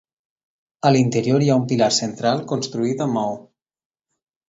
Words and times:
A 0.89 0.91
l'interior 0.95 1.45
hi 1.47 1.53
ha 1.55 1.59
un 1.65 1.69
pilar 1.73 1.91
central 2.01 2.43
construït 2.55 3.09
amb 3.09 3.19
maó. 3.21 3.41